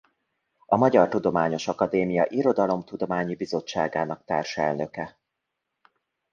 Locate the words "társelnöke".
4.25-5.17